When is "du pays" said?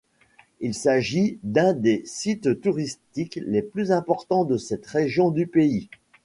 5.29-5.89